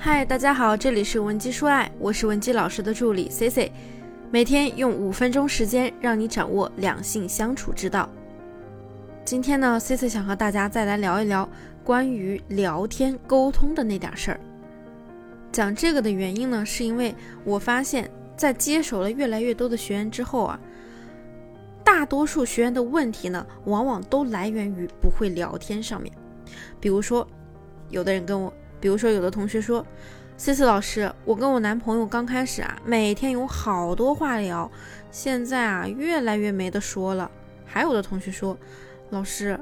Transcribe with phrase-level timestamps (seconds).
[0.00, 3.72] 嗨，大家好，这里是文姬说爱，我是文姬老师的助理 C C，
[4.30, 8.08] 每天用五分钟时间让你掌握两性相处之道。
[9.24, 11.48] 今天呢，C C 想和大家再来聊一聊
[11.82, 14.40] 关于聊天沟通的那点事儿。
[15.50, 17.12] 讲这个的原因呢，是因为
[17.42, 20.60] 我发现，在接手了越来越多的学员之后啊，
[21.82, 26.14] 大多数学员的问题呢，往往都来源于不会聊天上面。
[26.78, 27.26] 比如说，
[27.90, 28.54] 有的人跟我。
[28.80, 29.84] 比如说，有的同学说
[30.36, 34.70] ：“C C 老师，我跟我男朋友刚开始啊，每天有好多话聊，
[35.10, 37.30] 现在啊，越来越没得说了。”
[37.66, 38.56] 还有的同学说
[39.10, 39.58] ：“老师，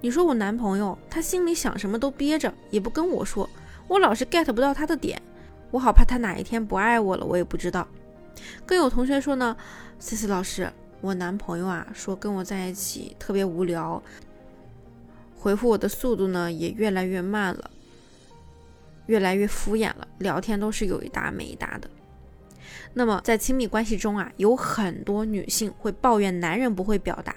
[0.00, 3.48] 你说我男朋友他心里想什么都憋着，也不跟我说，
[3.88, 5.20] 我老是 get 不到他的点，
[5.70, 7.86] 我好怕他哪一天不爱我了，我也不知道。”
[8.64, 9.56] 更有同学说呢
[9.98, 14.02] ：“C C 老师，我男朋友啊，说跟我在一起特别无聊，
[15.36, 17.70] 回复我的速度呢也越来越慢了。”
[19.06, 21.88] 越来越敷衍了，聊天都是有一搭没一搭的。
[22.94, 27.34] 那么在亲密关系中啊，有很多女性会抱怨男人不会表达，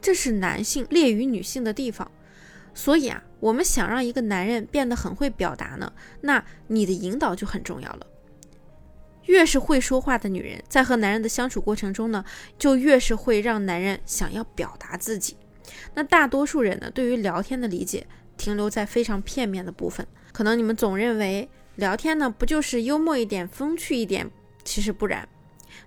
[0.00, 2.10] 这是男性劣于女性的地方。
[2.74, 8.06] 所以啊，我们想让一个男人变得很会表达呢，那你的引导就很重要了。
[9.26, 12.22] 越是会说话的女人，在和男人的相处过程中呢，
[12.58, 15.36] 就越是会让男人想要表达自己。
[15.94, 20.06] 那大多数人呢，对于聊天的理解停留在非常片面的部分。
[20.34, 24.28] 可能你们总认为聊天呢不就是幽默一点、风趣一点，
[24.64, 25.28] 其实不然。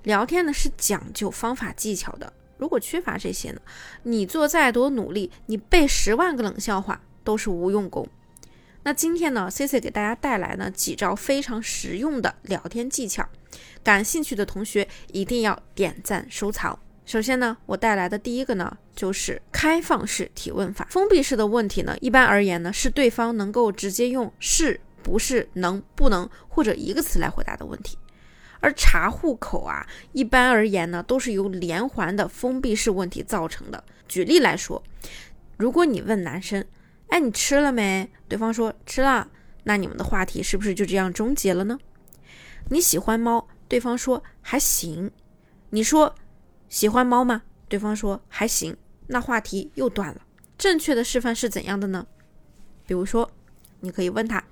[0.04, 3.60] 聊天呢是讲究方法技巧的，如果缺乏这些呢，
[4.04, 8.08] 你做再多努力，你背十万个冷笑话都是无用功。
[8.84, 13.28] 那今天呢，C C 给大家带来呢几招非常实用的聊天技巧，
[13.84, 16.80] 感兴趣的同学一定要点赞收藏。
[17.08, 20.86] 首先呢，我带来的第一个呢，就是开放式提问法。
[20.92, 27.98] 封闭式的问题呢，一般而言呢，是对方能够直接用是、不是、能、不能或者一个词来回答的问题。
[28.60, 33.82] 而查户口啊，一般而言呢，都是由连环的封闭式问题造成的。
[34.10, 34.84] 举例来说，
[35.56, 36.62] 如果你问男生，
[37.08, 38.12] 哎，你吃了没？
[38.28, 39.26] 对方说吃了，
[39.64, 41.80] 那你们的话题是不是就这样终结了呢？
[42.68, 43.48] 你喜欢猫？
[43.70, 45.10] 对方说还行。
[45.70, 46.14] 你说。
[46.70, 47.44] 喜欢猫吗？
[47.70, 48.76] 对方说还行，
[49.08, 50.22] 那话题又断了。
[50.58, 52.08] 正确的示范是怎样的呢？
[52.86, 53.30] 比如说，
[53.82, 54.44] 你可以问他：“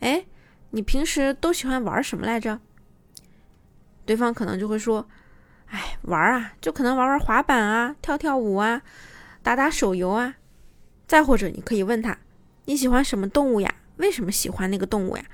[0.00, 0.24] 哎，
[0.70, 2.60] 你平时都喜欢玩什么来着？”
[4.06, 5.06] 对方可能就会说
[5.68, 8.82] ：“哎，玩啊，就可能玩玩滑板啊，跳跳舞啊，
[9.42, 10.36] 打打手游啊。”
[11.06, 12.18] 再或者，你可以问他
[12.64, 13.74] ：“你喜欢什么动物呀？
[13.98, 15.24] 为什么喜欢那个动物呀？”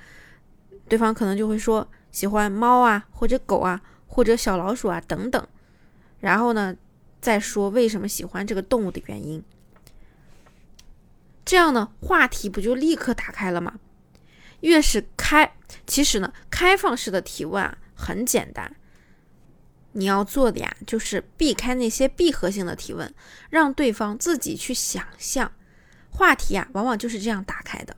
[0.88, 5.46] 对方可能就会说：“喜欢猫啊，或者狗啊，或者小老鼠啊，等等。”
[6.20, 6.76] 然后呢，
[7.20, 9.42] 再说为什么喜欢这个动物的原因，
[11.44, 13.80] 这样呢，话题不就立刻打开了吗？
[14.60, 15.54] 越是开，
[15.86, 18.76] 其实呢，开放式的提问啊，很简单，
[19.92, 23.12] 你要做的呀，就是避开那些闭合性的提问，
[23.48, 25.50] 让对方自己去想象，
[26.10, 27.96] 话题啊，往往就是这样打开的。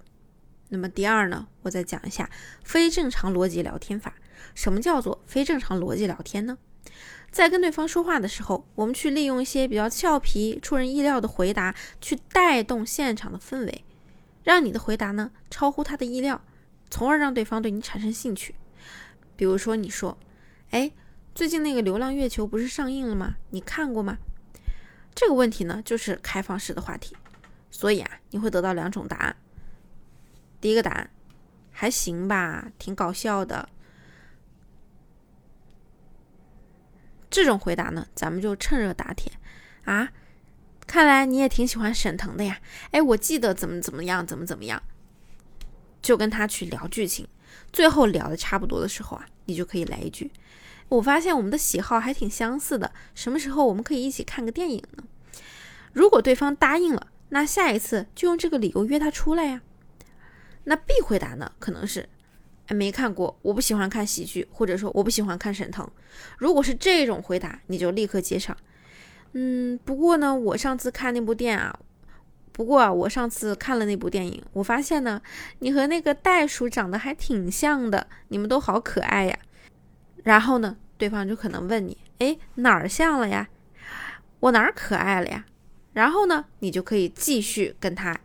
[0.68, 2.30] 那么第二呢，我再讲一下
[2.62, 4.14] 非正常逻辑聊天法。
[4.54, 6.56] 什么叫做非正常逻辑聊天呢？
[7.32, 13.84] 在跟对方说话的时候，我们去利用一些比较俏皮、出人意料的回答，去带动现场的氛围，
[14.44, 16.44] 让你的回答呢超乎他的意料，
[16.90, 18.54] 从而让对方对你产生兴趣。
[19.34, 20.18] 比如说，你说
[20.70, 20.92] ：“哎，
[21.34, 23.36] 最近那个《流浪月球》不是上映了吗？
[23.48, 24.18] 你看过吗？”
[25.14, 27.16] 这个问题呢，就是开放式的话题，
[27.70, 29.34] 所以啊，你会得到两种答案。
[30.60, 31.10] 第一个答案，
[31.70, 33.70] 还行吧，挺搞笑的。
[37.32, 39.32] 这种回答呢，咱们就趁热打铁
[39.86, 40.12] 啊！
[40.86, 42.60] 看来你也挺喜欢沈腾的呀。
[42.90, 44.82] 哎，我记得怎么怎么样，怎么怎么样，
[46.02, 47.26] 就跟他去聊剧情。
[47.72, 50.30] 最后聊的差不多的时候啊，你就可以来一句
[50.90, 55.04] ：“我发现我们的喜好还挺相似的，什么时候我们可以一起看个电影呢？”
[55.94, 59.62] 如果对方答应了，那下一次就用这个理由约他出来呀。
[60.64, 62.10] 那 B 回答呢，可能是。
[62.72, 65.88] 没看过，我不喜欢看喜剧，或者说我不喜欢看沈腾。
[66.38, 68.56] 如果是这种回答，你就立刻接上。
[69.32, 71.78] 嗯，不过呢，我上次看那部电啊，
[72.52, 75.22] 不过啊，我上次看了那部电影，我发现呢，
[75.60, 79.38] 你和那个袋鼠长得还挺像的，你们都好可爱呀。
[80.22, 83.48] 然后呢，对方就可能问你，哎，哪儿像了呀？
[84.40, 85.46] 我哪儿可爱了呀？
[85.92, 88.18] 然后呢，你就可以继续跟他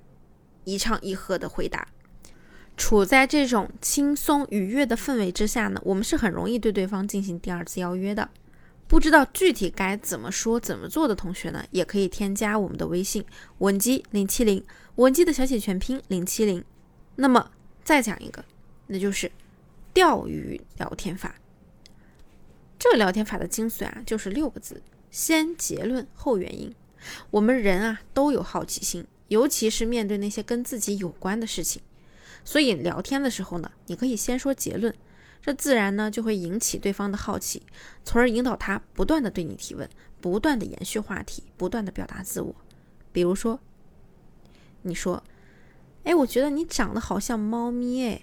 [0.63, 1.87] 一唱一和的回答。
[2.77, 8.29] 处在这种轻松愉悦的氛围之下呢，我们是很容易对对方进行第二次邀约的。
[8.87, 13.25] 不知道具体该怎么说怎么做的同学呢，也可以添加我们的微信
[13.57, 14.63] 文姬零七零，
[14.95, 16.63] 文姬的小写全拼零七零。
[17.15, 17.51] 那么
[17.83, 18.45] 再讲一个，
[18.85, 19.29] 那就是
[19.91, 21.35] 钓鱼聊天法。
[22.79, 26.73] 这个聊天法的精髓啊，就是六个字：先结论后原因。
[27.31, 31.81] 我们人啊都有好奇心，尤其是面对那些跟自己有关的事情。
[32.47, 34.95] 所以聊天的时候呢，你可以先说结论，
[35.41, 37.61] 这自然呢就会引起对方的好奇，
[38.05, 39.89] 从而引导他不断的对你提问，
[40.21, 42.55] 不断的延续话题，不断的表达自我。
[43.11, 43.59] 比如说，
[44.83, 45.21] 你说
[46.05, 48.21] ：“哎，我觉得你长得好像猫咪。”哎，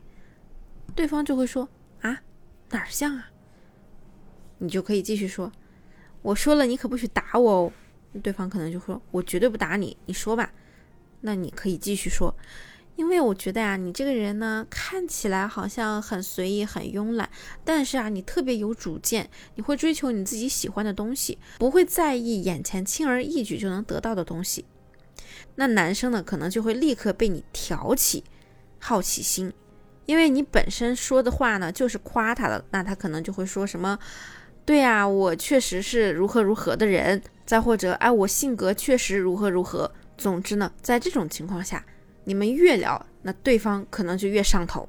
[0.95, 1.69] 对方就会说
[2.01, 2.23] ：“啊，
[2.71, 3.31] 哪儿像啊？”
[4.57, 5.53] 你就可以继续说
[6.23, 7.73] ：“我说了，你可不许打我哦。”
[8.23, 10.51] 对方可能就说：“我绝对不打你，你说吧。”
[11.21, 12.35] 那你可以继续说
[12.97, 17.29] ：“因为我觉得呀，你这个人呢，看起来好像很随意、很慵懒，
[17.65, 24.65] 但是啊，你特别有主见，你会追求你自己喜欢的东西，不会在意眼前轻而易举就能得到的东西。”
[25.57, 28.25] 那男生呢，可能就会立刻被你挑起
[28.79, 29.53] 好奇心，
[30.07, 33.99] 因为你本身说的话呢，就是夸他的，那他可能就会说什么。
[34.65, 39.93] 对呀，我确实是如何如何的人，再或者，哎，我性格确实如何如何。
[40.17, 41.85] 总之呢，在这种情况下，
[42.25, 44.89] 你们越聊，那对方可能就越上头。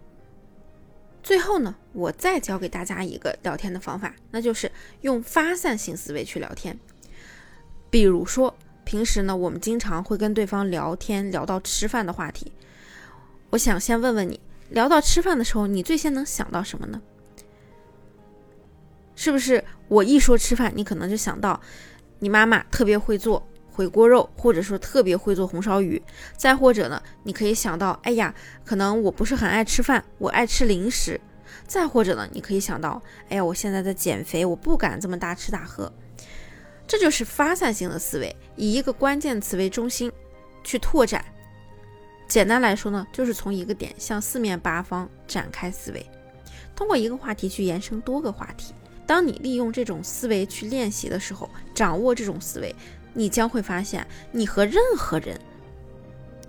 [1.22, 4.72] 最后呢，我再教给大家一个聊天的方法，那就是
[5.02, 6.78] 用发散性思维去聊天。
[7.90, 12.52] 比如说，平时呢，我们经常会跟对方聊天，聊到吃饭的话题。
[13.50, 14.40] 我想先问问你，
[14.70, 17.02] 聊到吃饭的时候，你最先能想到什么呢？
[19.16, 21.60] 是不是我一说吃饭，你可能就想到
[22.20, 26.02] 你妈妈特别会做回锅肉，或者说特别会做红烧鱼，
[26.38, 28.34] 再或者呢，你可以想到，哎呀，
[28.64, 31.20] 可能我不是很爱吃饭，我爱吃零食，
[31.68, 35.92] 再或者呢，你可以想到，哎呀，我现在在减肥，我不敢这么大吃大喝。
[36.88, 40.10] 这就是发散性的思维，以一个关键词为中心
[40.64, 41.26] 去拓展。
[42.28, 46.10] 简单来说呢，就是从一个点向四面八方展开思维，
[46.76, 48.74] 通过一个话题去延伸多个话题。
[49.08, 52.76] 当你利用这种思维去练习的时候，掌握这种思维，
[53.16, 55.40] 你将会发现，你和任何人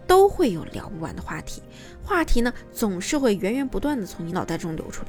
[0.07, 1.63] 都会有聊不完的话题，
[2.05, 5.09] 话题呢总是会源源不断的从你脑袋中流出来。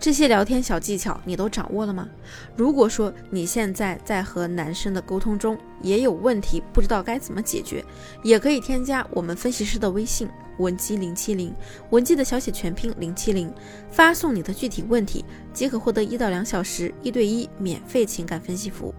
[0.00, 2.08] 这些聊天小技巧你都掌握了吗？
[2.54, 7.84] 如果说你现在在和男生的沟通中也有问题，不知道该怎么解决，
[8.22, 10.28] 也可以添加我们分析师的微信
[10.58, 11.52] 文姬零七零，
[11.90, 13.52] 文姬的小写全拼零七零，
[13.90, 18.94] 发送你的具体问题，即可获得一到两小时一对一免费情感分析服务。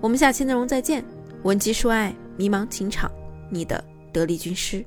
[0.00, 1.04] 我们下期内容再见，
[1.42, 3.10] 文姬说爱，迷茫情场，
[3.50, 3.82] 你的
[4.12, 4.84] 得力军师。